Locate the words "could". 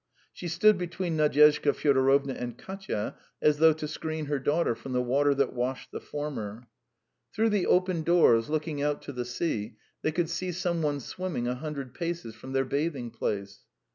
10.11-10.31